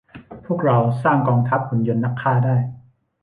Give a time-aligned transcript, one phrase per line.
[0.45, 2.55] พวกเราสร้างกองทัพหุ่นยนต์นักฆ่าได้